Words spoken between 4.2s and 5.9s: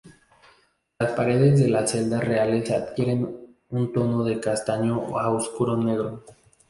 de castaño a oscuro